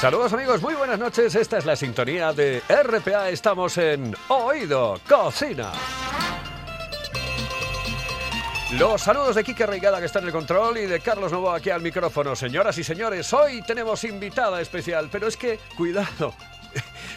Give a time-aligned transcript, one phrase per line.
[0.00, 1.34] Saludos amigos, muy buenas noches.
[1.34, 3.28] Esta es la sintonía de RPA.
[3.28, 5.72] Estamos en Oído Cocina.
[8.78, 11.68] Los saludos de Kike Reigada que está en el control y de Carlos Novo aquí
[11.68, 12.34] al micrófono.
[12.34, 16.32] Señoras y señores, hoy tenemos invitada especial, pero es que, cuidado,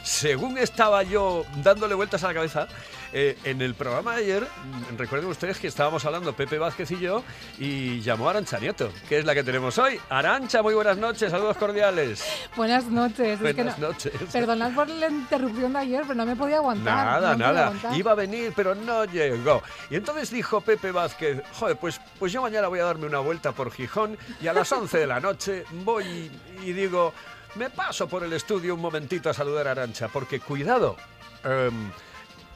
[0.04, 2.68] según estaba yo dándole vueltas a la cabeza,
[3.16, 7.00] eh, en el programa de ayer, mm, recuerden ustedes que estábamos hablando Pepe Vázquez y
[7.00, 7.24] yo,
[7.60, 10.00] y llamó a Arancha Nieto, que es la que tenemos hoy.
[10.10, 12.26] Arancha, muy buenas noches, saludos cordiales.
[12.56, 13.40] Buenas noches.
[13.40, 14.14] Buenas noches.
[14.32, 17.06] Perdonad por la interrupción de ayer, pero no me podía aguantar.
[17.06, 17.66] Nada, no nada.
[17.68, 17.98] aguantar.
[17.98, 19.62] Iba a venir, pero no llegó.
[19.92, 23.52] Y entonces dijo Pepe Vázquez, joder, pues, pues yo mañana voy a darme una vuelta
[23.52, 27.14] por Gijón y a las 11 de la noche voy y, y digo,
[27.56, 30.98] me paso por el estudio un momentito a saludar a Arancha, porque cuidado.
[31.44, 31.92] em,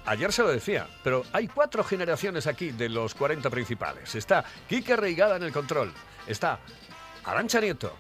[0.08, 4.16] Ayer se lo decía, pero hay cuatro generaciones aquí de los 40 principales.
[4.16, 5.92] Está Quique Reigada en el control,
[6.26, 6.60] está
[7.26, 7.94] Arancha Nieto,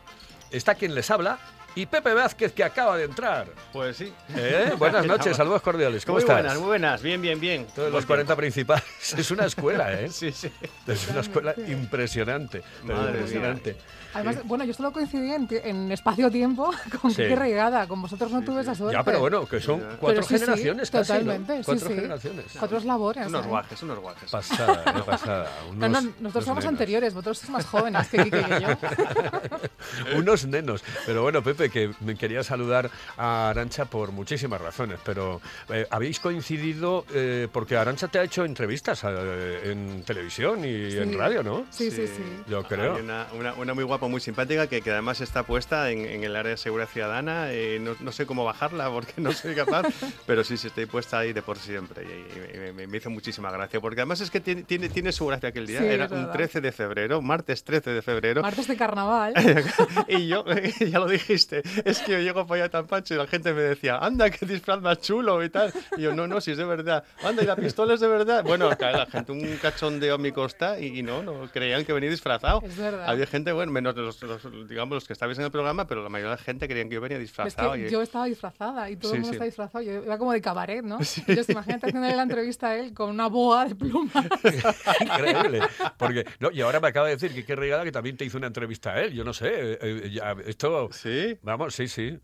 [0.49, 1.37] está quien les habla
[1.77, 3.47] y Pepe Vázquez que acaba de entrar.
[3.71, 4.11] Pues sí.
[4.35, 4.73] ¿Eh?
[4.79, 6.03] Buenas noches, saludos cordiales.
[6.05, 6.37] ¿Cómo muy estás?
[6.37, 7.01] buenas, muy buenas.
[7.03, 7.67] Bien, bien, bien.
[7.67, 8.83] Todos los Buen 40 principales.
[9.15, 10.09] Es una escuela, ¿eh?
[10.11, 10.51] Sí, sí.
[10.87, 12.63] Es una escuela impresionante.
[12.83, 12.95] mía.
[13.09, 13.77] impresionante.
[14.13, 17.21] Además, bueno, yo solo coincidí en, ti- en espacio-tiempo con Sí.
[17.21, 17.87] Quique Reigada.
[17.87, 18.69] Con vosotros no Sí, tuve sí.
[18.69, 18.95] esa suerte.
[18.97, 21.19] Ya, pero bueno, que son cuatro sí, sí, generaciones casi, ¿no?
[21.19, 21.93] totalmente, sí, Cuatro sí.
[21.95, 22.45] generaciones.
[22.57, 23.27] Cuatro labores.
[23.27, 23.49] Unos ¿eh?
[23.49, 24.31] guajes, unos guajes.
[24.31, 25.01] Pasada, ¿eh?
[25.05, 25.47] pasada.
[25.75, 26.65] No, no, nosotros somos nenos.
[26.65, 30.17] anteriores, vosotros sois más jóvenes que y yo.
[30.17, 30.83] Unos nenos.
[31.05, 36.19] Pero bueno, Pepe, que me quería saludar a Arancha por muchísimas razones, pero eh, habéis
[36.19, 40.97] coincidido eh, porque Arancha te ha hecho entrevistas eh, en televisión y Sí.
[40.99, 41.65] en radio, ¿no?
[41.69, 42.23] Sí, sí, sí.
[42.49, 42.95] Yo creo.
[42.95, 46.23] Hay una, una, una muy guapa, muy simpática, que, que además está puesta en, en
[46.23, 47.51] el área de seguridad ciudadana.
[47.51, 49.85] eh, no, no sé cómo bajarla porque no soy capaz,
[50.25, 52.03] pero sí, sí, estoy puesta ahí de por siempre.
[52.05, 55.11] Y, y me- me, me hizo muchísima gracia, porque además es que tiene, tiene, tiene
[55.11, 55.79] su gracia aquel día.
[55.79, 56.31] Sí, Era un verdad.
[56.33, 58.41] 13 de febrero, martes 13 de febrero.
[58.41, 59.33] Martes de carnaval.
[60.07, 60.45] y yo,
[60.79, 63.61] ya lo dijiste, es que yo llego para allá tan pancho y la gente me
[63.61, 65.73] decía, anda, qué disfraz más chulo y tal.
[65.97, 67.03] Y yo, no, no, si es de verdad.
[67.23, 68.43] Anda, y la pistola es de verdad.
[68.43, 71.93] Bueno, claro, la gente, un cachondeo a mi costa y, y no, no, creían que
[71.93, 72.61] venía disfrazado.
[72.63, 73.05] Es verdad.
[73.09, 76.09] Había gente, bueno, menos los, los- digamos, los que estabais en el programa, pero la
[76.09, 77.73] mayoría de la gente creían que yo venía Es disfrazado.
[77.73, 79.35] que y- yo estaba disfrazada y todo Sí, el mundo sí.
[79.35, 79.83] está disfrazado.
[79.83, 80.97] Yo iba como de cabaret, ¿no?
[80.99, 84.25] Entonces, imagínate haciéndole la entrevista a él con una boa de plumas.
[85.01, 85.59] Increíble.
[85.97, 88.37] Porque, no, y ahora me acaba de decir que qué regala que también te hizo
[88.37, 89.13] una entrevista a él.
[89.13, 89.47] Yo no sé.
[89.49, 90.89] eh, eh, ya, esto.
[90.91, 91.36] ¿Sí?
[91.41, 92.19] Vamos, sí, sí.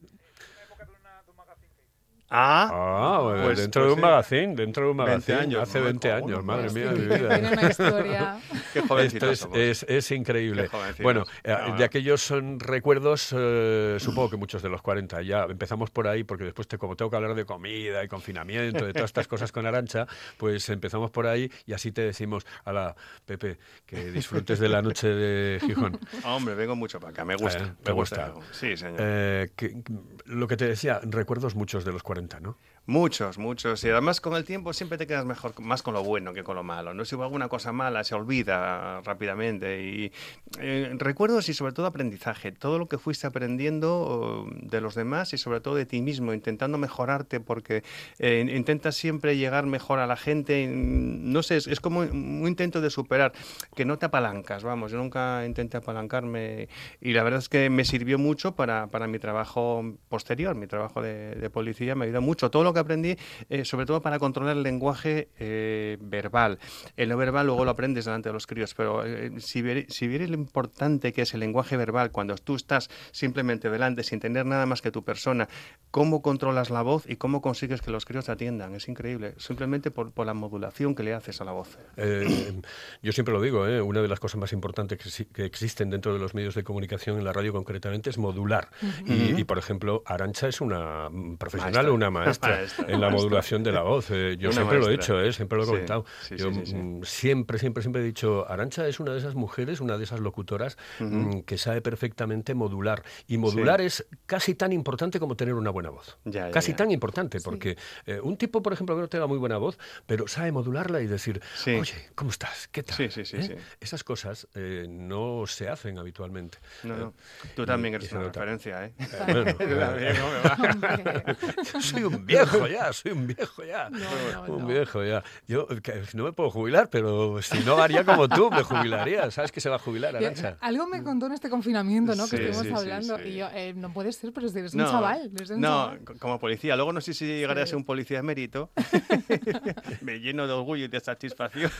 [2.35, 4.01] Ah, Ah, bueno, Pues- dentro pues de un sí.
[4.01, 5.38] magazine, dentro de un 20 magazine.
[5.38, 7.29] años, hace me 20 cago en años, madre Es mía de Quique vida.
[7.29, 8.38] tiene una historia.
[8.73, 9.57] qué Esto es, somos.
[9.57, 10.67] es, es increíble.
[10.97, 11.03] Qué.
[11.03, 11.77] Bueno, eh, No, no.
[11.77, 15.22] de aquellos son recuerdos, eh, supongo que muchos de los 40.
[15.22, 18.83] Ya empezamos por ahí, porque después, te, como tengo que hablar de comida y confinamiento,
[18.83, 20.07] de todas estas cosas con Arancha,
[20.38, 22.95] pues empezamos por ahí y así te decimos, a la
[23.27, 25.99] Pepe, que disfrutes de la noche de Gijón.
[26.25, 27.63] Hombre, vengo mucho para acá, me gusta.
[27.63, 28.33] Eh, me gusta.
[28.51, 28.97] Sí, señor.
[28.99, 29.83] Eh, que-
[30.25, 32.57] lo que te decía, recuerdos muchos de los 40, ¿no?
[32.85, 33.81] Muchos, muchos.
[33.85, 36.57] Y además con el tiempo siempre te quedas mejor, más con lo bueno que con
[36.57, 36.94] lo malo.
[36.94, 39.81] No si hubo alguna cosa mala, se olvida rápidamente.
[39.81, 40.11] Y
[40.59, 42.51] eh, recuerdos y sobre todo aprendizaje.
[42.51, 46.33] Todo lo que fuiste aprendiendo oh, de los demás y sobre todo de ti mismo,
[46.33, 47.83] intentando mejorarte porque
[48.19, 50.67] eh, intentas siempre llegar mejor a la gente.
[50.67, 53.31] No sé, es, como un intento de superar,
[53.77, 54.91] que no te apalancas, vamos.
[54.91, 56.67] Yo nunca intenté apalancarme
[56.99, 61.01] y la verdad es que me sirvió mucho para, para mi trabajo posterior, mi trabajo
[61.01, 62.51] de, de policía, me ayudó mucho.
[62.51, 63.16] Todo lo que aprendí,
[63.50, 66.59] eh, sobre todo para controlar el lenguaje eh, verbal.
[66.97, 70.07] El no verbal luego lo aprendes delante de los críos, pero eh, si, viere- si
[70.07, 74.45] vieres lo importante que es el lenguaje verbal cuando tú estás simplemente delante sin tener
[74.45, 75.47] nada más que tu persona,
[75.91, 78.73] cómo controlas la voz y cómo consigues que los críos te atiendan.
[78.75, 81.78] Es increíble, simplemente por, por la modulación que le haces a la voz.
[81.97, 82.61] Eh,
[83.02, 86.20] yo siempre lo digo, una de las cosas más importantes que, que existen dentro de
[86.20, 88.70] los medios de comunicación, en la radio concretamente, es modular.
[89.05, 91.91] y, y, por ejemplo, Arancha es una mm, profesional Maestra.
[91.91, 94.09] o una maestra Maestra, en la modulación de la voz.
[94.11, 95.33] Eh, yo Una siempre lo he dicho, ¿eh?
[95.33, 96.05] siempre lo he Sí, comentado.
[96.21, 96.75] sí, yo sí, sí, sí.
[96.75, 100.19] mm, siempre, siempre, siempre he dicho, Arancha es una de esas mujeres, una de esas
[100.19, 103.03] locutoras mm, que sabe perfectamente modular.
[103.27, 106.17] Y modular es casi tan importante como tener una buena voz.
[106.25, 106.77] Ya, ya, casi ya.
[106.77, 110.27] tan importante, porque eh, un tipo, por ejemplo, que no tenga muy buena voz, pero
[110.27, 111.71] sabe modularla y decir, Sí.
[111.71, 112.67] oye, ¿cómo estás?
[112.69, 112.97] ¿Qué tal?
[112.97, 113.43] Sí, sí, sí, ¿Eh?
[113.43, 113.53] sí.
[113.81, 116.57] Esas cosas eh, no se hacen habitualmente.
[116.83, 117.13] No, no.
[117.55, 118.93] Tú también y eres una referencia, ¿eh?
[121.73, 122.53] yo soy un viejo.
[122.53, 123.90] Viejo ya, soy un viejo ya.
[123.90, 124.00] No,
[124.47, 124.67] no, un no.
[124.67, 125.23] viejo ya.
[125.47, 129.29] Yo que no me puedo jubilar, pero si no haría como tú, me jubilaría.
[129.32, 130.58] ¿Sabes que se va a jubilar, Arancha?
[130.61, 132.28] Algo me contó en este confinamiento, ¿no?
[132.28, 133.17] Sí, que estuvimos sí, hablando.
[133.17, 133.23] sí.
[133.29, 135.32] Y yo, eh, no puede ser, pero si eres un chaval.
[135.35, 136.03] eres un no, chaval.
[136.20, 136.76] como policía.
[136.76, 138.72] Luego no sé si llegaré a ser un policía emérito.
[140.02, 141.72] Me lleno de orgullo y de satisfacción.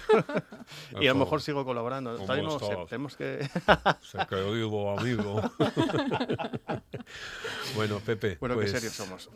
[1.02, 2.14] y a lo mejor sigo colaborando.
[2.14, 2.76] ¿Cómo Todavía no lo sé.
[2.90, 3.50] Tenemos que...
[4.02, 5.42] Se querido amigo.
[7.76, 9.30] bueno, Pepe, bueno, pues, qué serios somos.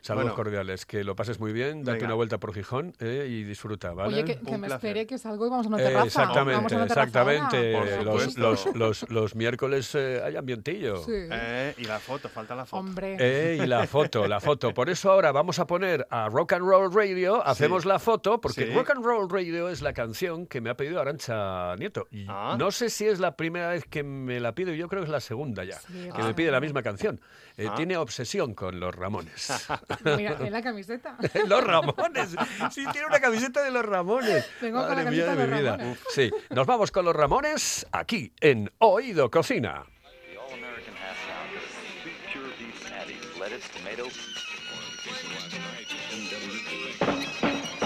[0.00, 0.34] saludos Bueno.
[0.34, 0.77] cordiales.
[0.86, 2.06] Que lo pases muy bien, date Venga.
[2.06, 4.22] una vuelta por Gijón eh, y disfruta, ¿vale?
[4.22, 4.72] Oye, que, me placer.
[4.90, 5.98] espere que salgo y vamos a una Eh, terraza.
[5.98, 7.32] Vamos exactamente, a una terraza ahora.
[7.34, 8.04] exactamente.
[8.04, 10.98] Los, los, los, los miércoles eh, hay ambientillo.
[11.04, 11.12] Sí.
[11.14, 12.80] Eh, y la foto, falta la foto.
[12.80, 13.16] Hombre.
[13.18, 14.72] Eh, y la foto, la foto.
[14.74, 18.66] Por eso ahora vamos a poner a Rock and Roll Radio, hacemos la foto, porque
[18.66, 18.72] Sí.
[18.74, 22.06] Rock and Roll Radio es la canción que me ha pedido Arancha Nieto.
[22.10, 22.56] Y Ah.
[22.58, 25.12] no sé si es la primera vez que me la pido, yo creo que es
[25.12, 26.24] la segunda ya, Sí, que ah.
[26.26, 27.20] me pide la misma canción.
[27.56, 27.74] Eh, Ah.
[27.76, 29.48] Tiene obsesión con los Ramones.
[30.04, 31.16] Mira, en la camiseta.
[31.46, 32.36] los Ramones.
[32.70, 34.48] Sí, tiene una camiseta de los Ramones.
[34.60, 35.76] Vengo con la Madre mía camiseta de de mi vida.
[35.76, 35.98] Ramones.
[36.14, 39.84] Sí, nos vamos con los Ramones aquí en Oído Cocina.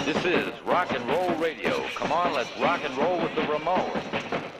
[0.05, 1.81] This is Rock and Roll Radio.
[1.95, 4.52] Come on, let's rock and roll with the Ramones.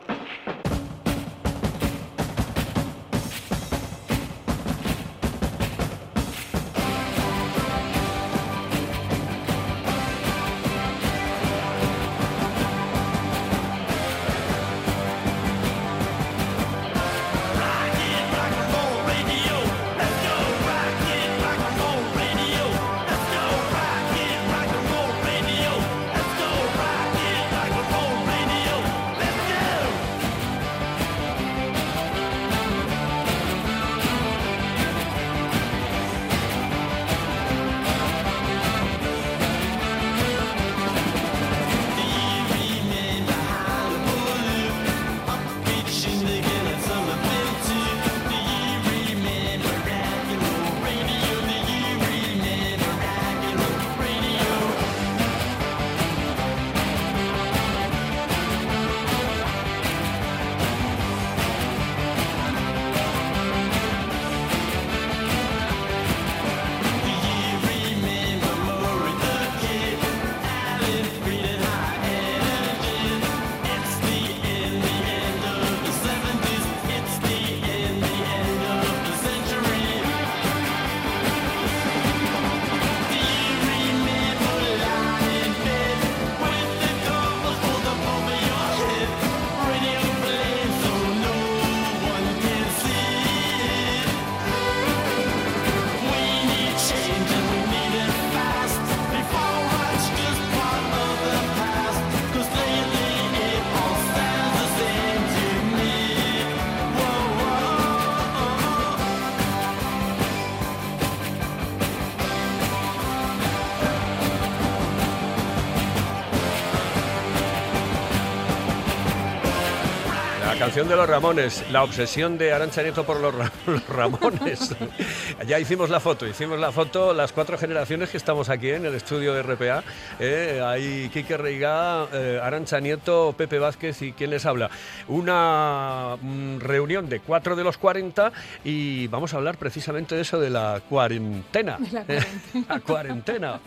[120.74, 124.76] Canción de los Ramones, la obsesión de Arancha Nieto por los, Ra- los Ramones.
[125.48, 128.96] ya hicimos la foto, hicimos la foto, las cuatro generaciones que estamos aquí en el
[128.96, 129.84] estudio de RPA.
[130.20, 134.72] Eh, hay Quique Reigá, eh, Arancha Nieto, Pepe Vázquez y quien les habla.
[135.10, 138.32] Una mm, reunión de cuatro de los 40
[138.64, 141.78] y vamos a hablar precisamente de eso de la cuarentena.
[141.78, 142.66] De la cuarentena.
[142.74, 143.60] La cuarentena.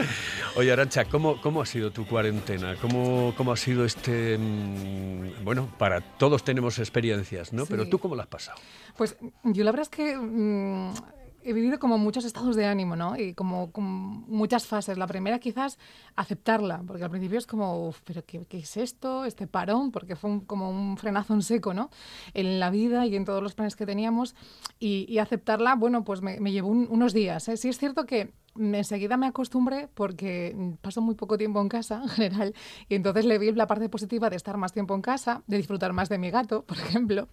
[0.57, 2.75] Oye, Arancha, ¿cómo, cómo ha sido tu cuarentena?
[2.81, 4.37] ¿Cómo, cómo ha sido este...
[4.39, 7.63] mm, Bueno, para todos tenemos experiencias, ¿no?
[7.65, 7.69] Sí.
[7.71, 8.59] Pero tú, ¿cómo lo has pasado?
[8.97, 10.93] Pues yo la verdad es que mm,
[11.45, 13.17] he vivido como muchos estados de ánimo, ¿no?
[13.17, 14.99] Y como, como muchas fases.
[14.99, 15.79] La primera quizás
[16.17, 19.25] aceptarla, porque al principio es como, "Uf, pero qué, qué es esto?
[19.25, 21.91] Este parón, porque fue un- como un frenazo en seco, ¿no?
[22.35, 24.35] En la vida y en todos los planes que teníamos.
[24.81, 27.49] Y, y aceptarla, bueno, pues me, me llevó un- unos días.
[27.49, 27.57] ¿eh?
[27.57, 32.09] Sí es cierto que enseguida me acostumbré porque paso muy poco tiempo en casa en
[32.09, 32.55] general
[32.89, 35.93] y entonces le vi la parte positiva de estar más tiempo en casa, de disfrutar
[35.93, 37.29] más de mi gato, por ejemplo,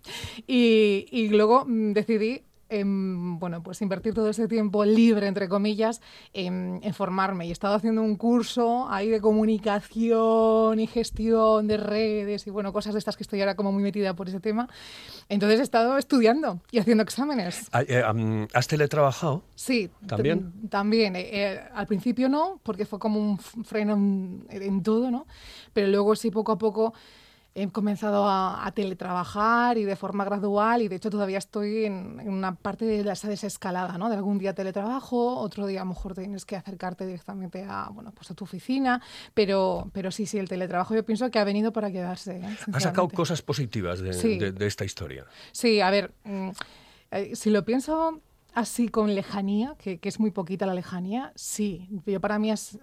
[0.48, 2.44] y, y luego mm, decidí
[2.80, 6.02] em, bueno, pues invertir todo ese tiempo libre, entre comillas,
[6.34, 7.46] en, en formarme.
[7.46, 12.74] Y he estado haciendo un curso ahí de comunicación y gestión de redes y bueno,
[12.74, 14.68] cosas de estas que estoy ahora como muy metida por ese tema.
[15.30, 17.68] Entonces he estado estudiando y haciendo exámenes.
[17.72, 19.44] Ay, eh, ¿Has teletrabajado?
[19.56, 20.52] Sí, ¿También?
[20.70, 21.16] También.
[21.16, 25.26] eh, eh, al principio no, porque fue como un freno en, en todo, ¿no?
[25.74, 26.94] Pero luego sí, poco a poco
[27.56, 32.20] he comenzado a, a teletrabajar y de forma gradual y de hecho todavía estoy en,
[32.20, 34.10] en una parte de esa desescalada, ¿no?
[34.10, 38.12] De algún día teletrabajo, otro día a lo mejor tienes que acercarte directamente a, bueno,
[38.12, 39.02] pues a tu oficina,
[39.36, 42.38] pero, pero sí, sí, el teletrabajo yo pienso que ha venido para quedarse.
[42.38, 42.58] ¿eh?
[42.74, 44.40] Has sacado cosas positivas de, Sí.
[44.40, 45.26] de- de esta historia.
[45.52, 46.50] Sí, a ver, mm,
[47.12, 48.20] eh, si lo pienso
[48.54, 51.90] así con lejanía, que, que es muy poquita la lejanía, sí.
[52.06, 52.80] Yo para mí, es,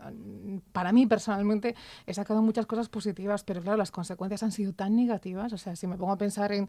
[0.73, 1.75] para mí personalmente
[2.07, 5.53] he sacado muchas cosas positivas, pero claro, las consecuencias han sido tan negativas.
[5.53, 6.69] O sea, si me pongo a pensar en,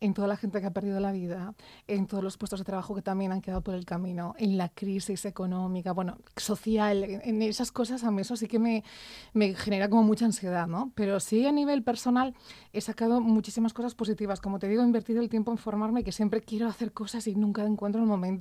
[0.00, 1.54] en toda la gente que ha perdido la vida,
[1.86, 4.68] en todos los puestos de trabajo que también han quedado por el camino, en la
[4.68, 8.84] crisis económica, bueno, social, en, en esas cosas a mí eso sí que me,
[9.32, 10.92] me genera como mucha ansiedad, ¿no?
[10.94, 12.34] Pero sí a nivel personal
[12.72, 14.40] he sacado muchísimas cosas positivas.
[14.40, 17.34] Como te digo, he invertido el tiempo en formarme, que siempre quiero hacer cosas y
[17.34, 18.35] nunca encuentro el momento.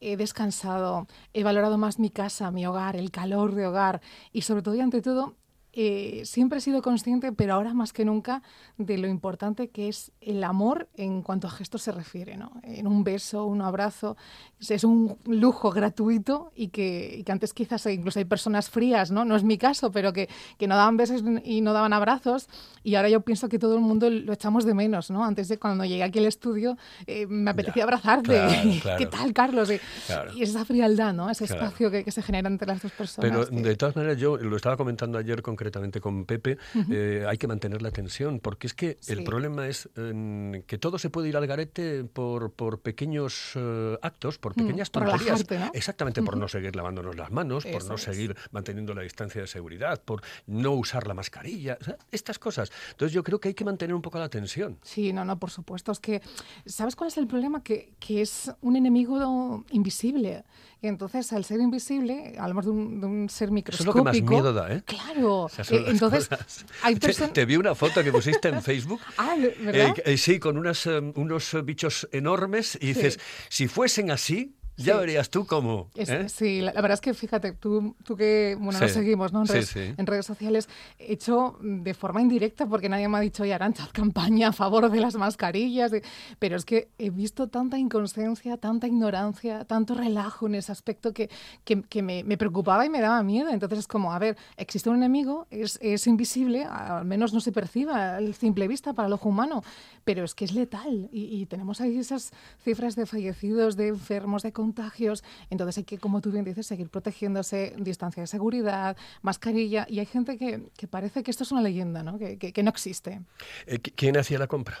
[0.00, 4.00] He descansado, he valorado más mi casa, mi hogar, el calor de hogar
[4.32, 5.34] y sobre todo y ante todo
[5.72, 8.42] eh, siempre he sido consciente, pero ahora más que nunca,
[8.78, 12.36] de lo importante que es el amor en cuanto a gestos se refiere.
[12.36, 12.52] ¿no?
[12.64, 14.16] En un beso, un abrazo,
[14.60, 19.24] es- un lujo gratuito y que, y que antes quizás incluso hay personas frías, ¿no?
[19.24, 22.48] no es mi caso, pero que, que no daban besos y no daban abrazos
[22.82, 25.10] y ahora yo pienso que todo el mundo lo echamos de menos.
[25.10, 25.24] ¿no?
[25.24, 28.32] Antes de cuando llegué aquí al estudio eh, me apetecía abrazarte.
[28.34, 28.98] claro, claro.
[28.98, 29.70] ¿Qué tal, Carlos?
[29.70, 30.32] Y, Claro.
[30.34, 31.30] y esa frialdad, ¿no?
[31.30, 33.30] ese espacio que, que se genera entre las dos personas.
[33.30, 36.56] Pero de todas maneras, yo lo estaba comentando ayer concretamente con Pepe,
[36.90, 40.98] eh, hay que mantener la tensión, porque es que el problema es eh, que todo
[40.98, 45.20] se puede ir al garete por, por pequeños eh, actos, por pequeñas Mm, por tonterías.
[45.26, 45.70] relajarte, ¿no?
[45.74, 48.00] Exactamente, por no seguir lavándonos las manos, por no es.
[48.02, 52.72] seguir manteniendo la distancia de seguridad, por no usar la mascarilla, o sea, estas cosas.
[52.92, 54.78] Entonces yo creo que hay que mantener un poco la tensión.
[54.82, 55.92] Sí, no, no, por supuesto.
[55.92, 56.22] Es que,
[56.64, 57.62] ¿sabes cuál es el problema?
[57.62, 60.42] Que, que es un enemigo invisible.
[60.82, 63.98] Y entonces, al ser invisible, hablamos de un, de un ser Eso es microscópico.
[63.98, 64.82] lo que más miedo da, ¿eh?
[64.86, 65.46] Claro.
[65.46, 66.64] Esas son Eh, entonces, cosas.
[66.82, 67.28] hay Te-.
[67.28, 69.00] Te, vi una foto que pusiste en Facebook.
[69.18, 69.94] Ah, ¿verdad?
[69.98, 73.20] Eh, eh, sí, con unas, eh, unos bichos enormes y dices,
[73.50, 75.88] si fuesen así, ya verías tú cómo.
[75.94, 76.28] Es- ¿eh?
[76.28, 79.40] Sí, la, la verdad es que fíjate, tú, tú que bueno, nos seguimos ¿no?
[79.42, 80.68] en, redes, en redes sociales,
[80.98, 84.90] he hecho de forma indirecta porque nadie me ha dicho, oye, Arancha, campaña a favor
[84.90, 85.92] de las mascarillas.
[86.38, 91.30] Pero es que he visto tanta inconsciencia, tanta ignorancia, tanto relajo en ese aspecto que,
[91.64, 93.50] que, que me, me preocupaba y me daba miedo.
[93.50, 97.52] Entonces es como, a ver, existe un enemigo, es, es invisible, al menos no se
[97.52, 99.62] perciba a simple vista para el ojo humano,
[100.04, 102.32] pero es que es letal y, y tenemos ahí esas
[102.62, 104.69] cifras de fallecidos, de enfermos, de contagios.
[105.50, 109.86] Entonces hay que, como tú bien dices, seguir protegiéndose, distancia de seguridad, mascarilla.
[109.88, 112.18] Y hay gente que, que parece que esto es una leyenda, ¿no?
[112.18, 113.20] Que, que- que no existe.
[113.66, 114.78] Eh, ¿qui- ¿Quién hacía la compra?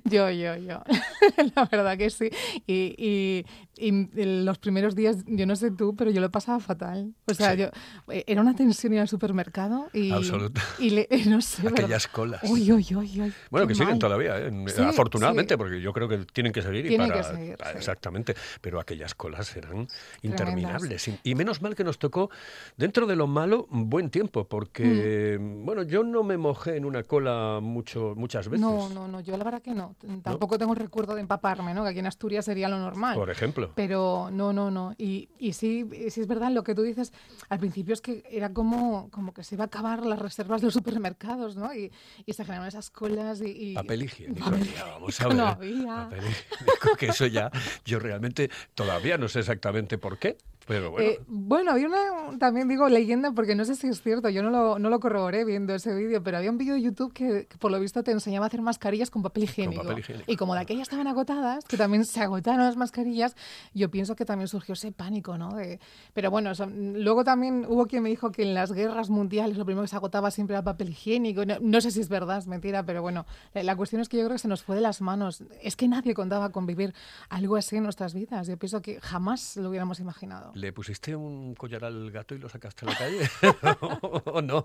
[0.10, 0.82] Yo, yo, yo.
[1.56, 2.30] La verdad que sí.
[2.68, 3.46] Y, y-
[3.82, 7.14] los primeros días, yo no sé tú, pero yo lo pasaba fatal.
[7.28, 7.60] O sea, Sí.
[7.62, 7.68] yo
[8.12, 10.12] eh, era una tensión ir al supermercado y.
[10.12, 10.62] Absoluta.
[10.80, 11.66] Y le- no sé.
[11.68, 12.42] Aquellas colas.
[12.44, 13.34] Uy, uy, uy, uy.
[13.50, 14.52] Bueno, que siguen todavía, ¿eh?
[14.68, 15.58] Sí, afortunadamente, sí.
[15.58, 16.86] porque yo creo que tienen que seguir.
[16.86, 17.78] y Tienen para- que seguir, para- sí.
[17.78, 19.88] Exactamente, pero aquellas colas eran
[20.24, 21.08] interminables.
[21.08, 22.30] Y, y menos mal que nos tocó,
[22.78, 25.66] dentro de lo malo, buen tiempo, porque, Mm.
[25.66, 28.62] bueno, yo no me mojé en una cola mucho, muchas veces.
[28.62, 29.96] No, no, no, yo la verdad que no.
[30.24, 31.84] Tampoco tengo el recuerdo de empaparme, ¿no?
[31.84, 33.16] Que aquí en Asturias sería lo normal.
[33.16, 33.72] Por ejemplo.
[33.76, 34.94] Pero no, no, no.
[34.98, 37.12] Y, y sí, sí es verdad lo que tú dices.
[37.50, 40.68] Al principio es que era como, como que se iba a acabar las reservas de
[40.68, 41.74] los supermercados, ¿no?
[41.74, 41.92] Y,
[42.26, 43.72] y se generaban esas colas y...
[43.72, 45.38] y- Papel higiénico, Papel vamos a ver.
[45.38, 45.96] no había.
[46.10, 47.52] Papel higiénico, que eso ya,
[47.86, 50.38] yo realmente todavía no sé exactamente por qué,
[50.70, 51.10] pero bueno.
[51.10, 54.50] Eh, bueno, había una, también digo leyenda, porque no sé si es cierto, yo no
[54.52, 57.58] lo, no lo corroboré viendo ese vídeo, pero había un vídeo de YouTube que, que
[57.58, 59.82] por lo visto te enseñaba a hacer mascarillas con papel higiénico.
[59.84, 60.32] papel higiénico.
[60.32, 63.36] Y como de aquellas estaban agotadas, que también se agotaron las mascarillas,
[63.74, 65.56] yo pienso que también surgió ese pánico, ¿no?
[65.56, 65.80] De-
[66.14, 66.52] pero bueno,
[66.96, 69.96] luego también hubo quien me dijo que en las guerras mundiales lo primero que se
[69.96, 71.46] agotaba siempre era el papel higiénico.
[71.46, 74.18] No, no sé si es verdad, es mentira, pero bueno, la, la cuestión es que
[74.18, 75.44] yo creo que se nos fue de las manos.
[75.64, 76.94] Es que nadie contaba con vivir
[77.30, 78.48] algo así en nuestras vidas.
[78.48, 80.52] Yo pienso que jamás lo hubiéramos imaginado.
[80.60, 83.30] ¿Le pusiste un collar al gato y lo sacaste a la calle?
[84.26, 84.62] ¿O no?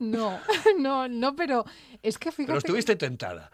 [0.00, 0.38] No,
[0.78, 1.64] no, no, pero
[2.02, 2.46] es que fíjate.
[2.46, 3.50] Pero que- estuviste tentada.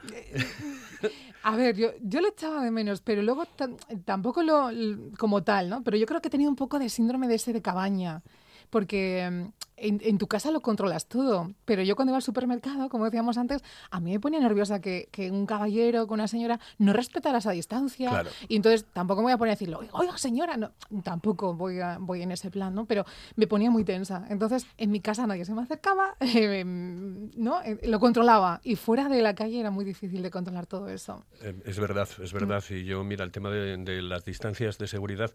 [1.43, 4.71] A ver, yo, yo lo echaba de menos, pero luego tam- tampoco lo
[5.19, 5.85] como tal, ¿no?
[5.85, 8.23] Pero yo creo que tenía un poco de síndrome de ese de cabaña.
[8.71, 12.89] Porque mm, en, en tu casa lo controlas todo, pero yo cuando iba al supermercado,
[12.89, 16.61] como decíamos antes, a mí me ponía nerviosa que, que un caballero con una señora
[16.79, 18.11] no respetara esa distancia.
[18.11, 18.31] Claro.
[18.49, 21.99] Y entonces tampoco me voy a poner a decirlo, oiga señora, no, tampoco voy, a-
[22.01, 22.87] voy en ese plan, ¿no?
[22.87, 23.05] Pero
[23.37, 24.25] me ponía muy tensa.
[24.29, 27.63] Entonces en mi casa nadie se me acercaba, eh, ¿no?
[27.63, 31.25] Eh, Lo controlaba y fuera de la calle era muy difícil de controlar todo eso.
[31.43, 32.63] Eh, Es verdad, es verdad.
[32.71, 32.75] Mm.
[32.75, 35.33] Y yo, mira, el tema de, de las distancias de seguridad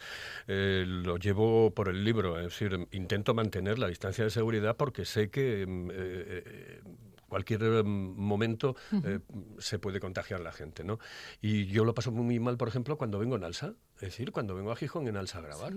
[0.48, 2.38] eh, lo llevo por el libro.
[2.40, 4.39] Es decir, intento mantener la distancia de seguridad
[4.76, 6.82] porque sé que mm, eh, eh,
[7.30, 9.20] cualquier eh, momento eh,
[9.60, 11.00] se puede contagiar la gente, ¿no?
[11.42, 14.56] Y yo lo paso muy mal, por ejemplo, cuando vengo en Alsa, es decir, cuando
[14.56, 15.74] vengo a Gijón en Alsa a grabar,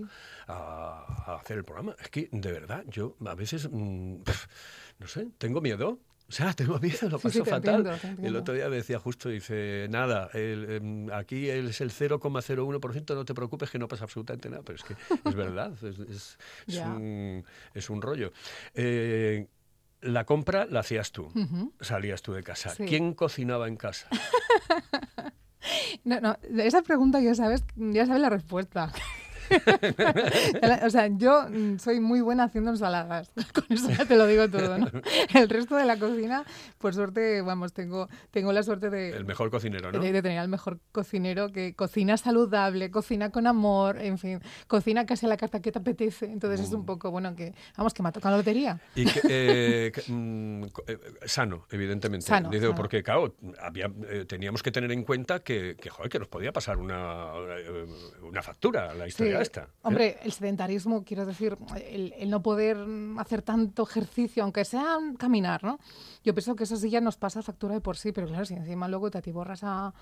[0.47, 1.95] a, a hacer el programa.
[1.99, 4.47] Es que, de verdad, yo a veces, mm, pf,
[4.99, 5.99] no sé, tengo miedo.
[6.33, 7.85] O sea, tengo miedo, lo Sí, paso sí, fatal.
[7.87, 13.13] entiendo, El otro día me decía justo, dice, nada, el, em, aquí es el 0,01%,
[13.13, 14.63] no te preocupes que no pasa absolutamente nada.
[14.65, 14.95] Pero es que
[15.29, 16.37] es verdad, es, es-
[16.83, 18.31] un, es un rollo.
[18.73, 19.47] Eh,
[20.01, 21.31] la compra la hacías tú,
[21.79, 22.71] salías tú de casa.
[22.71, 22.85] Sí.
[22.85, 24.07] ¿Quién cocinaba en casa?
[26.03, 28.91] No, no, esa pregunta ya sabes, ya sabes la respuesta.
[30.85, 33.31] o sea, yo mm, soy muy buena haciendo ensaladas.
[33.53, 34.87] Con eso ya te lo digo todo, ¿no?
[35.33, 36.43] El resto de la cocina,
[36.77, 39.99] por suerte, vamos, tengo, tengo la suerte de, El mejor cocinero, ¿no?
[39.99, 45.05] de, de tener al mejor cocinero que cocina saludable, cocina con amor, en fin, cocina
[45.05, 46.25] casi a la carta que te apetece.
[46.25, 46.75] Entonces es Mm.
[46.75, 48.79] un poco, bueno, que, vamos, que me ha tocado la lotería.
[48.95, 52.25] Y que, eh, que, mm, eh, sano, evidentemente.
[52.25, 52.75] Sano, Digo, sano.
[52.75, 56.51] Porque, claro, había, eh, teníamos que tener en cuenta que, que, joder, que nos podía
[56.51, 57.31] pasar una,
[58.21, 59.32] una factura la historia Sí.
[59.41, 59.67] ¿Eh?
[59.81, 62.77] Hombre, el sedentarismo, quiero decir, el, el no poder
[63.17, 65.79] hacer tanto ejercicio, aunque sea caminar, ¿no?
[66.23, 68.53] Yo pienso que eso sí ya nos pasa factura de por sí, pero claro, si
[68.53, 69.93] encima luego te atiborras a,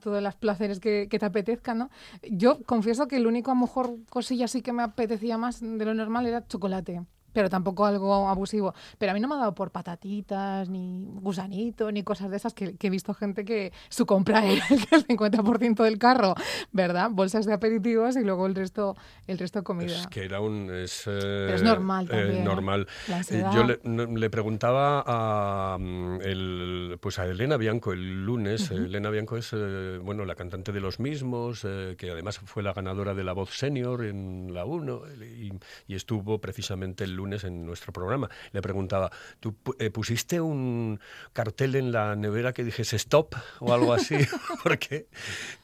[0.00, 1.90] todos los placeres que, que te apetezcan, ¿no?
[2.22, 5.84] Yo confieso que el único, a lo mejor, cosilla sí que me apetecía más de
[5.84, 7.02] lo normal era chocolate.
[7.36, 8.72] Pero tampoco algo abusivo.
[8.96, 12.54] Pero a mí no me ha dado por patatitas, ni gusanito, ni cosas de esas,
[12.54, 16.34] que, que he visto gente que su compra era el 50% del carro,
[16.72, 17.10] ¿verdad?
[17.10, 19.92] Bolsas de aperitivos y luego el resto, el resto comida.
[19.94, 20.70] Es que era un...
[20.74, 22.42] Es, eh, es normal eh, también, ¿eh?
[22.42, 22.88] normal.
[23.06, 23.44] La Eh.
[23.52, 28.70] Yo le, preguntaba a, mm, el, pues a Elena Bianco el lunes.
[28.70, 29.54] Elena Bianco es
[30.00, 31.66] bueno, la cantante de Los Mismos,
[31.98, 35.52] que además fue la ganadora de la voz senior en la 1 y,
[35.86, 38.28] y estuvo precisamente el lunes en nuestro programa.
[38.52, 40.98] Le preguntaba, ¿tú eh, pusiste un
[41.32, 44.16] cartel en la nevera que dijese stop o algo así?
[44.62, 45.08] Porque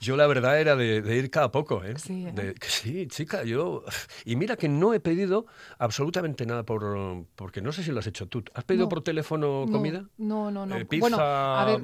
[0.00, 1.82] yo la verdad era de, de ir cada poco.
[1.84, 1.94] ¿eh?
[1.98, 2.32] Sí, ¿eh?
[2.32, 3.84] De- sí, chica, yo...
[4.24, 5.46] Y mira que no he pedido
[5.78, 6.82] absolutamente nada por...
[7.36, 8.42] Porque no sé si lo has hecho tú.
[8.54, 8.88] ¿Has pedido No.
[8.88, 10.04] por teléfono No, comida?
[10.18, 10.76] No, no, no.
[10.76, 11.76] Eh, pizza, bueno, a ver,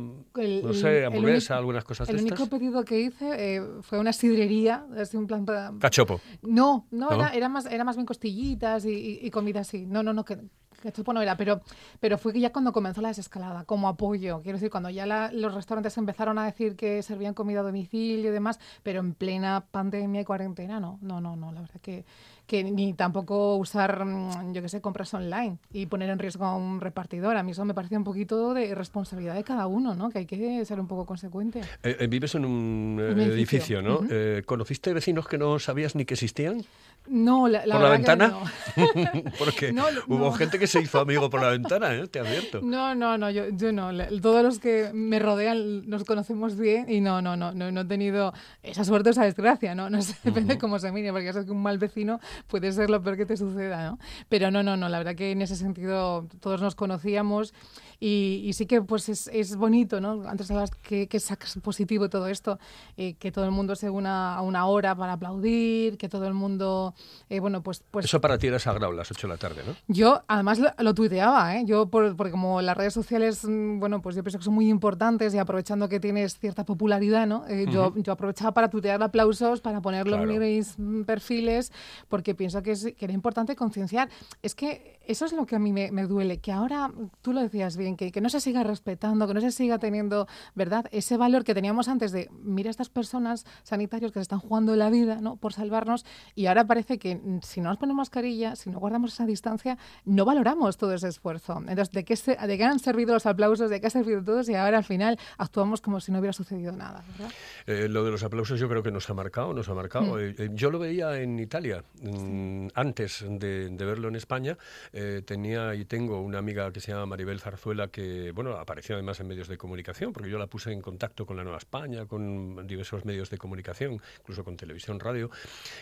[0.45, 2.49] el- no el- sé, el hamburguesa, único- algunas cosas El de único estas.
[2.49, 5.73] pedido que hice eh, fue una sidrería, así un plan para...
[5.81, 6.21] Cachopo.
[6.43, 7.15] No, no, ¿No?
[7.15, 9.87] Era, era, más, era más bien costillitas y, y- y comida así.
[9.87, 10.39] No, no, no, que,
[10.83, 11.61] que chupo no era, pero,
[12.01, 15.53] pero fue ya cuando comenzó la desescalada, como apoyo, quiero decir, cuando ya la- los
[15.55, 20.21] restaurantes empezaron a decir que servían comida a domicilio y demás, pero en plena pandemia
[20.21, 22.05] y cuarentena, no, no, no, no, la verdad que,
[22.47, 26.55] que ni tampoco usar, mm, yo qué sé, compras online y poner en riesgo a
[26.57, 27.37] un repartidor.
[27.37, 30.09] A mí eso me parecía un poquito de responsabilidad de cada uno, ¿no?
[30.11, 31.61] Que hay que ser un poco consecuente.
[31.83, 34.01] Eh, eh, vives en un, eh, Un edificio, edificio, ¿no?
[34.09, 36.65] Eh, ¿Conociste vecinos que no sabías ni que existían?
[37.11, 38.29] No, la, la ¿Por la ventana?
[38.29, 38.43] no.
[39.39, 42.07] Porque No, no, hubo gente que se hizo amigo por la ventana, ¿eh?
[42.07, 42.61] Te advierto.
[42.63, 43.91] No, no, no, yo, yo no.
[44.21, 47.85] Todos los que me rodean nos conocemos bien y no, no, no, no, no he
[47.85, 49.91] tenido esa suerte o esa desgracia, ¿no?
[49.91, 52.91] No sé, depende cómo se mire, porque ya sabes que un mal vecino puede ser
[52.91, 53.99] lo peor que te suceda, ¿no?
[54.29, 57.55] Pero no, no, no, la verdad que en ese sentido todos nos conocíamos
[58.01, 60.23] y, y sí que pues es, es bonito, ¿no?
[60.29, 62.59] Antes hablabas que, que sacas positivo todo esto,
[62.97, 66.35] eh, que todo el mundo se una a una hora para aplaudir, que todo el
[66.35, 66.95] mundo,
[67.29, 67.83] eh, bueno, pues...
[67.91, 69.75] pues Eso para ti era sagrado, las 8 de la tarde, ¿no?
[69.89, 71.63] yo además lo, lo tuiteaba, ¿eh?
[71.67, 74.69] Yo por- porque como las redes sociales, mm, bueno, pues yo pienso que son muy
[74.69, 77.47] importantes y aprovechando que tienes cierta popularidad, ¿no?
[77.49, 80.31] Eh, yo, yo aprovechaba para tuitear aplausos, para ponerlo Claro.
[80.33, 81.73] en mis mm, perfiles,
[82.09, 84.09] porque pienso que, es, que era importante concienciar.
[84.43, 86.91] Es que eso es lo que a mí me, me duele, que ahora,
[87.23, 90.29] tú lo decías bien, que, que no se siga respetando, que no se siga teniendo,
[90.55, 90.87] ¿verdad?
[90.93, 94.91] Ese valor que teníamos antes de, mira estas personas sanitarios que se están jugando la
[94.91, 95.37] vida, ¿no?
[95.37, 96.05] Por salvarnos,
[96.37, 99.77] y ahora parece que mm, si no nos ponemos mascarilla, si no guardamos esa distancia,
[100.05, 101.59] no valoramos todo ese esfuerzo.
[101.67, 103.71] Entonces, ¿de qué, se- de qué han servido los aplausos?
[103.71, 104.39] ¿De qué ha servido todo?
[104.47, 107.33] Y ahora al final actuamos como si no hubiera sucedido nada, ¿verdad?
[107.67, 110.21] Eh, lo de los aplausos yo creo que nos ha marcado, nos ha marcado.
[110.21, 114.57] Eh, eh, yo lo veía en Italia, mm, antes de, de verlo en España.
[115.01, 119.21] Eh, tenía y tengo una amiga que se llama Maribel Zarzuela que, bueno, apareció además
[119.21, 122.67] en medios de comunicación, porque yo la puse en contacto con la Nueva España, con
[122.67, 125.31] diversos medios de comunicación, incluso con televisión, radio,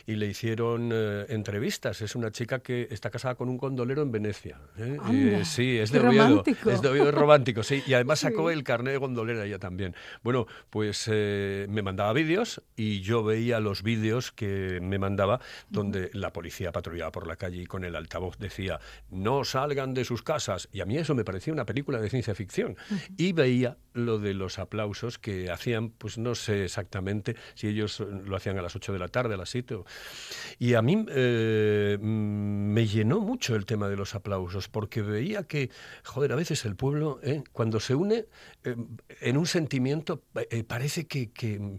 [0.07, 2.03] y le hicieron eh, entrevistas.
[2.03, 4.61] Es una chica que está casada con un condolero en Venecia.
[4.77, 4.99] ¿eh?
[5.03, 6.29] Anda, sí, es de Oviedo.
[6.29, 6.71] romántico.
[6.71, 7.83] Es de Oviedo, es romántico, sí.
[7.87, 8.55] Y además sacó Sí.
[8.55, 9.95] el carnet de gondolera ella también.
[10.23, 16.33] Bueno, pues me mandaba vídeos y yo veía los vídeos que me mandaba donde la
[16.33, 18.79] policía patrullaba por la calle y con el altavoz decía
[19.11, 20.69] no salgan de sus casas.
[20.73, 22.77] Y a mí eso me parecía una película de ciencia ficción.
[23.17, 28.37] Y veía lo de los aplausos que hacían, pues no sé exactamente si ellos lo
[28.37, 29.75] hacían a las 8 de la tarde, a las 7.
[29.77, 29.85] o-
[30.59, 32.05] Y a mí eh, mm,
[32.73, 35.71] me llenó mucho el tema de los aplausos, porque veía que,
[36.05, 38.27] joder, a veces el pueblo, eh, cuando se une
[38.65, 38.77] eh,
[39.21, 41.79] en un sentimiento, eh, parece que, que,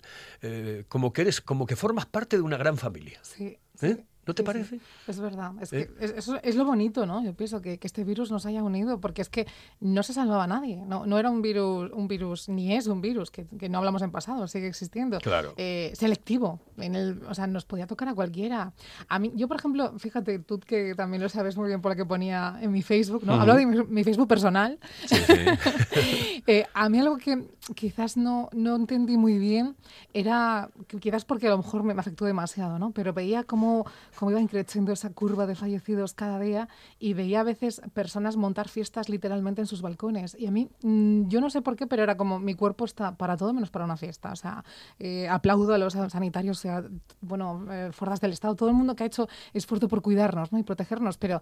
[0.88, 3.20] como que eres, como que formas parte de una gran familia.
[3.24, 3.58] Sí.
[3.80, 3.98] Sí.
[4.28, 4.46] ¿No te Sí, sí.
[4.46, 4.80] parece?
[5.08, 5.52] Es verdad.
[5.62, 5.90] Es, ¿Eh?
[5.98, 7.24] que es, eso es lo bonito, ¿no?
[7.24, 9.48] Yo pienso que, que este virus nos haya unido, porque es que
[9.80, 10.78] no se salvaba a nadie.
[10.86, 14.02] No, no era un virus, un virus, ni es un virus, que, que no hablamos
[14.02, 15.20] en pasado, sigue existiendo.
[15.20, 15.54] Claro.
[15.58, 16.60] Eh, selectivo.
[16.78, 18.74] En el, o sea, nos podía tocar a cualquiera.
[19.08, 21.96] A mí, yo, por ejemplo, fíjate, tú que también lo sabes muy bien por lo
[21.96, 23.34] que ponía en mi Facebook, ¿no?
[23.34, 24.78] Hablo de mi, mi Facebook personal.
[25.06, 25.16] Sí.
[26.50, 29.76] Eh, a mí algo que quizás no, no entendí muy bien
[30.14, 30.70] era,
[31.02, 32.92] quizás porque a lo mejor me, me afectó demasiado, ¿no?
[32.92, 33.86] Pero veía cómo,
[34.18, 36.68] cómo iba creciendo esa curva de fallecidos cada día
[37.00, 40.36] y veía a veces personas montar fiestas literalmente en sus balcones.
[40.38, 43.16] Y a mí, mm, yo no sé por qué, pero era como mi cuerpo está
[43.16, 44.32] para todo menos para una fiesta.
[44.32, 44.64] O sea,
[44.98, 46.84] eh, aplaudo a los sanitarios, sea,
[47.22, 50.58] bueno, eh, fuerzas del Estado, todo el mundo que ha hecho esfuerzo por cuidarnos ¿no?
[50.58, 51.42] y protegernos, pero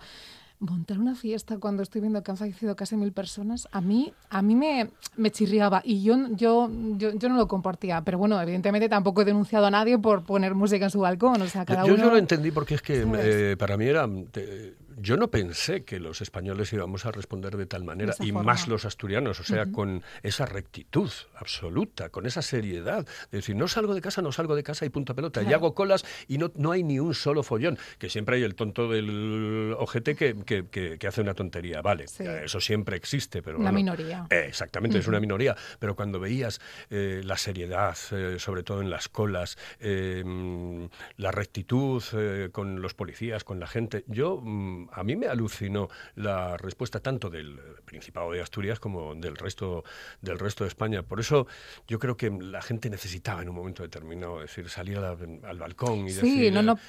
[0.59, 4.41] montar una fiesta cuando estoy viendo que han fallecido casi mil personas, a mí, a
[4.41, 8.01] mí me, me chirriaba y yo, yo, yo, yo no lo compartía.
[8.03, 11.41] Pero bueno, evidentemente tampoco he denunciado a nadie por poner música en su balcón.
[11.41, 12.03] O sea, cada Yo, yo uno...
[12.05, 14.07] yo lo entendí porque es que eh, para mí era...
[14.31, 18.43] te- yo no pensé que los españoles íbamos a responder de tal manera, y forma.
[18.43, 23.05] más los asturianos, o sea, con esa rectitud absoluta, con esa seriedad.
[23.25, 25.41] Es decir, no salgo de casa, no salgo de casa y punto pelota.
[25.43, 27.77] Y hago colas y no, no hay ni un solo follón.
[27.97, 31.81] Que siempre hay el tonto del ojete que, que- que- que hace una tontería.
[31.81, 32.23] Vale, Sí.
[32.23, 33.57] eso siempre existe, pero...
[33.57, 34.27] Una bueno, minoría.
[34.29, 35.55] eh, exactamente, es una minoría.
[35.79, 40.85] Pero cuando veías eh, la seriedad, eh, sobre todo en las colas, eh, mm,
[41.17, 45.89] la rectitud eh, con los policías, con la gente, yo mm, a mí me alucinó
[46.15, 49.83] la respuesta tanto del Principado de Asturias como del resto
[50.21, 51.03] del resto de España.
[51.03, 51.47] Por eso
[51.87, 55.17] yo creo que la gente necesitaba en un momento determinado decir salir la-
[55.47, 56.79] al balcón y Sí, decir no, no.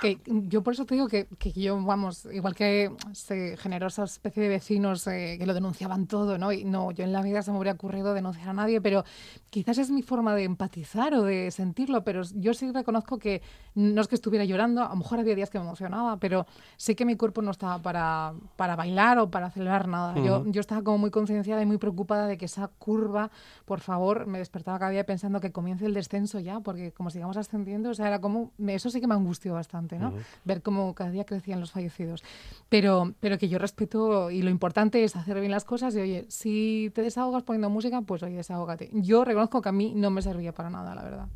[0.00, 4.04] Que yo por eso te digo que, que yo, vamos, igual que se generó esa
[4.04, 6.52] especie de vecinos eh, que lo denunciaban todo, ¿no?
[6.52, 9.04] Y no, yo en la vida se me habría ocurrido denunciar a nadie, pero
[9.50, 13.42] quizás es mi forma de empatizar o de sentirlo, pero yo sí reconozco que
[13.74, 16.94] no es que estuviera llorando, a lo mejor había días que me emocionaba, pero sí
[16.94, 20.16] que mi cuerpo no estaba para, para bailar o para celebrar nada.
[20.24, 23.30] yo, yo estaba como muy concienciada y muy preocupada de que esa curva,
[23.66, 27.36] por favor, me despertaba cada día pensando que comience el descenso ya, porque como sigamos
[27.36, 30.14] ascendiendo, o sea, era como, eso sí que me angustió bastante, ¿no?
[30.44, 32.24] Ver cómo cada día crecían los fallecidos.
[32.70, 36.24] Pero, pero que yo respeto y lo importante es hacer bien las cosas y, oye,
[36.28, 38.88] si te desahogas poniendo música, pues oye, desahógate.
[38.94, 41.28] Yo reconozco que a mí no me servía para nada, la verdad.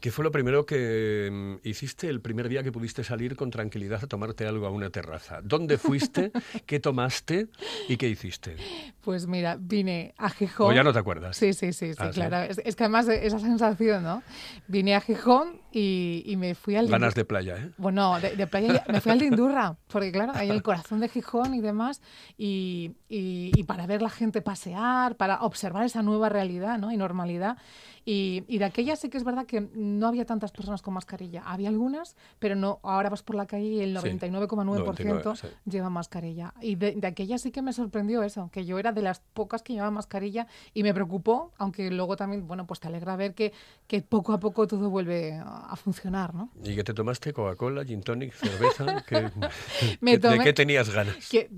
[0.00, 4.02] ¿Qué fue lo primero que mm, hiciste el primer día que pudiste salir con tranquilidad
[4.02, 5.27] a tomarte algo a una terraza?
[5.42, 6.32] ¿Dónde fuiste?
[6.66, 7.48] ¿Qué tomaste?
[7.88, 8.56] ¿Y qué hiciste?
[9.00, 10.70] Pues mira, vine a Gijón.
[10.70, 11.36] ¿O ya no te acuerdas?
[11.36, 12.20] Sí, sí, sí, sí, Ah, ¿sí?
[12.20, 12.42] claro.
[12.50, 14.22] Es, es que además de esa sensación, ¿no?
[14.66, 16.88] Vine a Gijón y, y me fui al...
[16.88, 17.70] Ganas de playa, ¿eh?
[17.78, 21.00] Bueno, de, de playa ya- me fui al de Indurra, porque claro, en el corazón
[21.00, 22.02] de Gijón y demás,
[22.36, 26.90] y, y- y para ver la gente pasear, para observar esa nueva realidad ¿no?
[26.92, 27.56] y normalidad.
[28.04, 31.42] Y, y de aquella sí que es verdad que no había tantas personas con mascarilla.
[31.44, 32.80] Había algunas, pero no.
[32.82, 35.70] Ahora vas por la calle y el Sí, 99,9% 99, sí.
[35.70, 36.54] lleva mascarilla.
[36.60, 39.62] Y de, de aquella sí que me sorprendió eso, que yo era de las pocas
[39.62, 43.52] que llevaba mascarilla y me preocupó, aunque luego también, bueno, pues te alegra ver que,
[43.86, 46.50] que poco a poco todo vuelve a, funcionar, ¿no?
[46.64, 47.32] ¿Y qué te tomaste?
[47.32, 48.86] ¿Coca-Cola, gin tonic, cerveza?
[49.08, 49.30] ¿Qué-
[50.00, 51.28] Me ¿De qué tenías ganas?
[51.28, 51.48] Que,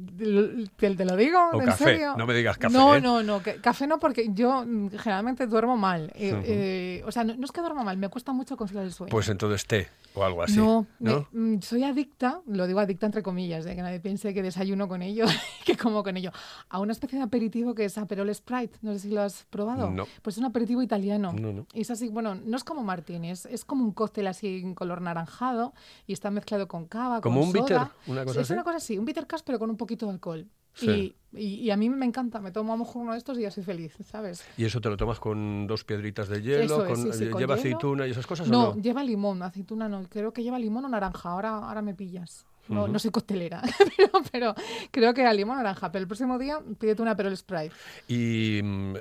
[0.77, 1.39] ¿Te, te lo digo?
[1.53, 2.15] O ¿En café, serio?
[2.17, 3.01] no me digas café, No, ¿eh?
[3.01, 3.43] no, no.
[3.43, 6.13] que- café no, porque yo mm, generalmente duermo mal.
[6.15, 8.93] Eh, eh, o sea, no, no es que duerma mal, me cuesta mucho conciliar el
[8.93, 9.11] sueño.
[9.11, 10.57] Pues entonces té o algo así.
[10.59, 11.27] no, ¿no?
[11.33, 14.89] me- mm, soy adicta, lo digo adicta entre comillas, de que nadie piense que desayuno
[14.89, 15.25] con ello,
[15.67, 16.31] que como con ello,
[16.69, 18.79] a una especie de aperitivo que es Aperol Sprite.
[18.83, 19.91] No sé si lo has probado.
[19.91, 20.07] No.
[20.23, 21.33] Pues es un aperitivo italiano.
[21.33, 21.67] No, no.
[21.75, 24.75] Y es así, bueno, no es como Martini, es, es como un cóctel así en
[24.75, 25.75] color naranjado
[26.07, 27.77] y está mezclado con cava, ¿Como con un bitter?
[27.79, 27.95] soda.
[28.07, 28.53] ¿Una cosa Sí, es así?
[28.55, 30.47] una cosa así, un bitter cash pero con un poquito de alcohol.
[30.73, 31.17] Sí.
[31.33, 33.37] Y, y- y a mí me encanta, me tomo a lo mejor uno de estos
[33.39, 34.45] y ya soy feliz, ¿sabes?
[34.57, 36.85] ¿Y eso te lo tomas con dos piedritas de hielo?
[36.87, 37.61] Es, con, sí, sí, eh, con ¿Lleva hielo.
[37.77, 38.81] aceituna y esas cosas o No, no?
[38.81, 42.47] lleva limón, aceituna no, creo que lleva limón o naranja, ahora, ahora me pillas.
[42.75, 43.63] No, no soy costelera,
[43.97, 44.55] pero, pero
[44.91, 45.91] creo que era limón naranja.
[45.93, 47.75] Pero el próximo día pídete una Aperol Sprite.
[48.09, 49.01] ¿Y mm, eh,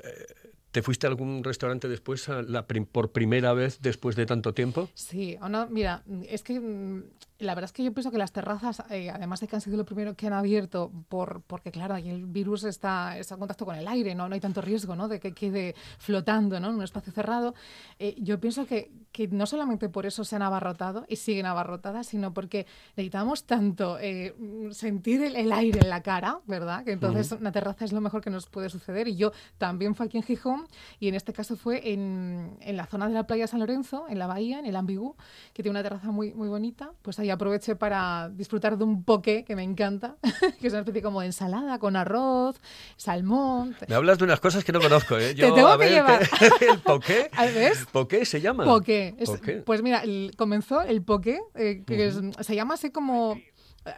[0.70, 4.52] te fuiste a algún restaurante después, a la prim- por primera vez después de tanto
[4.54, 4.88] tiempo?
[4.94, 7.02] Sí, o no, mira, es que mm,
[7.40, 9.76] la verdad es que yo pienso que las terrazas, eh, además de que han sido
[9.76, 13.64] lo primero que han abierto, por, porque claro, ahí el virus está, está en contacto
[13.64, 14.28] con el aire, ¿no?
[14.28, 15.08] no hay tanto riesgo ¿no?
[15.08, 16.68] de que quede flotando ¿no?
[16.68, 17.54] en un espacio cerrado,
[17.98, 22.08] eh, yo pienso que, que no solamente por eso se han abarrotado y siguen abarrotadas,
[22.08, 24.34] sino porque necesitamos tanto eh,
[24.72, 26.84] sentir el, el aire en la cara, ¿verdad?
[26.84, 29.08] Que entonces una terraza es lo mejor que nos puede suceder.
[29.08, 30.66] Y yo también fue aquí en Gijón
[30.98, 34.18] y en este caso fue en, en la zona de la playa San Lorenzo, en
[34.18, 35.16] la bahía, en el Ambigú,
[35.54, 36.92] que tiene una terraza muy, muy bonita.
[37.02, 40.16] Pues ahí aproveché para disfrutar de un poké que me encanta,
[40.60, 42.56] que es una especie como de ensalada con arroz,
[42.96, 43.76] salmón.
[43.88, 45.34] Me hablas de unas cosas que no conozco, ¿eh?
[45.34, 46.28] Te tengo a que ver, llevar.
[46.58, 47.30] ¿qué- ¿El poqué?
[47.54, 47.86] ¿Ves?
[47.90, 48.64] ¿Poqué se llama?
[48.64, 49.14] Poké.
[49.18, 49.56] Es- Poké.
[49.62, 53.38] Pues mira, el- comenzó el poké, eh, que es- se llama así como...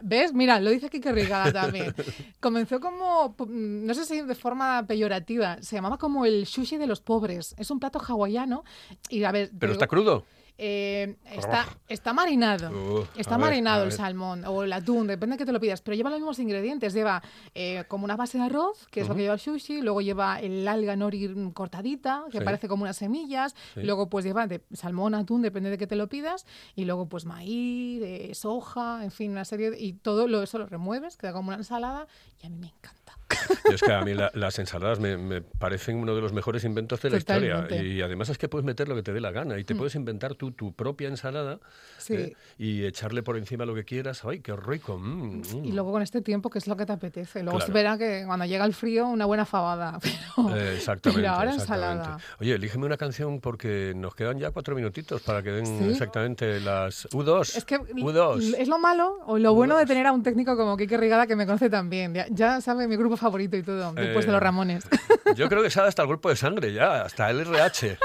[0.01, 0.33] ¿Ves?
[0.33, 1.93] Mira, lo dice aquí que Rigada también.
[2.39, 6.87] Comenzó como, mm, no sé si de forma peyorativa, se llamaba como el sushi de
[6.87, 7.53] los pobres.
[7.57, 8.63] Es un plato hawaiano
[9.09, 9.49] y a ver...
[9.59, 10.25] ¿Pero digo- está crudo?
[10.57, 12.69] Eh, está, está marinado.
[12.69, 15.81] Uh, está ver, marinado el salmón o el atún, depende de que te lo pidas.
[15.81, 16.93] Pero lleva los mismos ingredientes.
[16.93, 17.21] Lleva
[17.55, 19.81] eh, como una base de arroz, que es lo que lleva el sushi.
[19.81, 22.43] Luego lleva el alga nori cortadita, que Sí.
[22.45, 23.55] parece como unas semillas.
[23.73, 23.81] Sí.
[23.83, 26.45] Luego pues lleva de salmón, atún, depende de que te lo pidas.
[26.75, 29.79] Y luego pues maíz, eh, soja, en fin, una serie de...
[29.79, 32.07] Y todo lo, eso lo remueves, queda como una ensalada.
[32.41, 33.02] Y a mí me encanta.
[33.69, 36.63] Yo es que a mí la- las ensaladas me, me parecen uno de los mejores
[36.63, 37.55] inventos de la historia.
[37.63, 37.87] Totalmente.
[37.87, 39.95] Y además es que puedes meter lo que te dé la gana y te puedes
[39.95, 41.59] inventar tú tu propia ensalada
[41.97, 42.13] Sí.
[42.15, 42.35] ¿eh?
[42.57, 44.23] y echarle por encima lo que quieras.
[44.25, 44.97] ¡Ay, qué rico!
[44.97, 45.65] mm, mm.
[45.65, 47.43] Y luego con este tiempo, que es lo que te apetece.
[47.43, 47.73] Luego Claro.
[47.73, 49.99] verá que cuando llega el frío, una buena fabada.
[50.35, 51.21] Pero, Eh, exactamente.
[51.21, 51.93] pero ahora exactamente.
[51.99, 52.17] ensalada.
[52.39, 55.89] Oye, elígeme una canción porque nos quedan ya cuatro minutitos para que den ¿Sí?
[55.91, 57.55] exactamente las U2.
[57.57, 58.55] Es que U2.
[58.57, 59.87] es lo malo o lo bueno de U2.
[59.87, 62.13] tener a un técnico como Kike Rigada que me conoce tan bien.
[62.13, 64.83] Ya, ya sabe mi grupo favorito y todo, después de Eh, los Ramones.
[65.35, 67.97] Yo creo que sabe hasta el grupo de sangre ya, hasta el RH.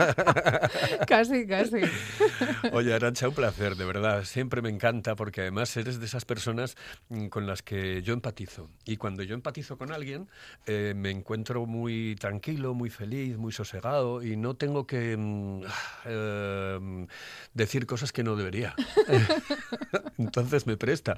[1.06, 1.80] casi, casi.
[2.72, 4.24] Oye, Arancha, un placer, de verdad.
[4.24, 6.76] Siempre me encanta porque además eres de esas personas
[7.08, 8.70] mm, con las que yo empatizo.
[8.84, 10.28] Y cuando yo empatizo con alguien,
[10.66, 15.62] eh, me encuentro muy tranquilo, muy feliz, muy sosegado y no tengo que mm,
[16.06, 17.06] eh,
[17.54, 18.74] decir cosas que no debería.
[20.18, 21.14] Entonces me presta.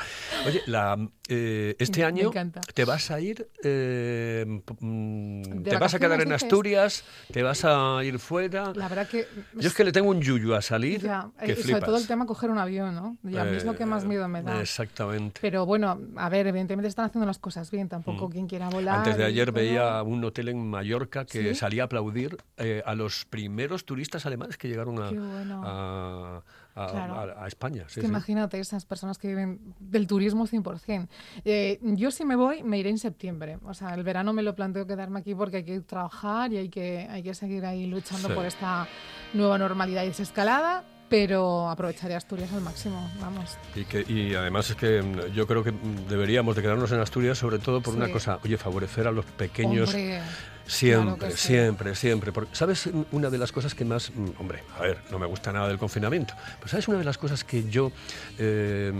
[0.46, 0.96] Oye, la,
[1.28, 2.30] eh, este año
[2.74, 4.44] te vas a ir, eh,
[4.80, 6.42] mm, ¿De te vas a quedar en dices?
[6.42, 8.72] Asturias, te vas a ir fuera.
[8.74, 9.26] La verdad que...
[9.54, 12.06] Yo es que le tengo un yuyu a salir Ya, que y sobre todo el
[12.06, 13.16] tema coger un avión, ¿no?
[13.28, 14.60] Y a mí es lo que más Eh, miedo me da.
[14.60, 15.40] Exactamente.
[15.40, 18.96] Pero bueno, a ver, evidentemente están haciendo las cosas bien, tampoco quien quiera volar.
[18.96, 18.98] Mm.
[18.98, 21.54] Antes de ayer veía un hotel en Mallorca que ¿Sí?
[21.54, 25.62] salía a aplaudir eh, a los primeros turistas alemanes que llegaron a, Qué bueno.
[25.64, 26.42] a,
[26.84, 27.14] a- Claro.
[27.14, 27.82] a- a España.
[27.82, 28.06] sí, Es que sí.
[28.08, 31.08] imagínate esas personas que viven del turismo 100%.
[31.44, 33.58] Eh, yo si me voy, me iré en septiembre.
[33.64, 36.68] O sea, el verano me lo planteo quedarme aquí porque hay que trabajar y hay
[36.68, 38.86] que, hay que seguir ahí luchando por esta
[39.34, 43.56] nueva normalidad y desescalada, pero aprovecharé Asturias al máximo, vamos.
[43.74, 47.00] Y, que, y además es que mm, yo creo que mm, deberíamos de quedarnos en
[47.00, 50.20] Asturias sobre todo por una cosa, oye, favorecer a los pequeños Hombre,
[50.66, 51.46] Siempre, Claro que sí.
[51.46, 52.32] siempre, siempre.
[52.32, 54.10] Porque, ¿Sabes una de las cosas que más...
[54.14, 57.16] mm, Hombre, a ver, no me gusta nada del confinamiento, pero ¿sabes una de las
[57.16, 57.90] cosas que yo
[58.38, 58.92] eh,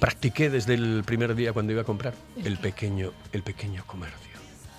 [0.00, 2.14] practiqué desde el primer día cuando iba a comprar?
[2.44, 4.18] ¿El pequeño, el pequeño comercio.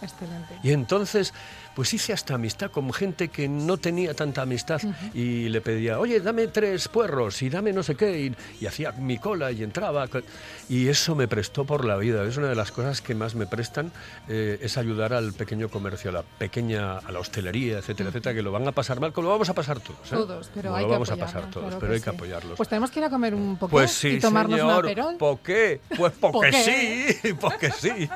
[0.01, 0.55] excelente.
[0.61, 1.33] Y entonces,
[1.75, 4.81] pues hice hasta amistad con gente que no tenía tanta amistad
[5.13, 8.91] y le pedía, oye, dame tres puerros y dame no sé qué, y, y hacía
[8.93, 10.07] mi cola y entraba.
[10.69, 12.23] Y eso me prestó por la vida.
[12.23, 13.91] Es una de las cosas que más me prestan,
[14.27, 18.41] eh, es ayudar al pequeño comercio, a la pequeña, a la hostelería, etcétera, etcétera, que
[18.41, 19.99] lo van a pasar mal, como lo vamos a pasar todos.
[20.11, 20.15] ¿eh?
[20.15, 22.09] Todos, pero Como hay lo que vamos a apoyarlos, pasar todos, claro pero hay que
[22.09, 22.57] apoyarlos.
[22.57, 24.85] Pues tenemos que ir a comer un poco Pues sí, y tomarnos señor.
[25.07, 25.17] un.
[25.17, 25.81] ¿Por qué?
[25.97, 28.09] Pues porque sí, porque sí.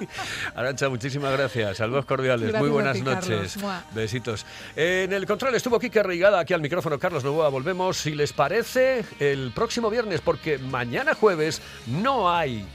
[0.56, 1.78] Arancha, muchísimas gracias.
[1.78, 2.50] Saludos cordiales.
[2.50, 3.47] Gracias Muy buenas noches.
[3.56, 3.86] Mua.
[3.94, 4.46] Besitos.
[4.76, 7.48] En el control estuvo Kike Reigada, aquí al micrófono Carlos Novoa.
[7.50, 12.68] Volvemos, si les parece, el próximo viernes, porque mañana jueves no hay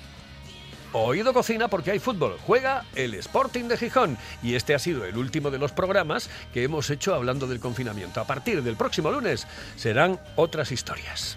[0.93, 2.37] Oído Cocina porque hay fútbol.
[2.47, 4.19] Juega el Sporting de Gijón.
[4.43, 8.21] Y este ha sido el último de los programas que hemos hecho hablando del confinamiento.
[8.21, 11.37] A partir del próximo lunes serán otras historias.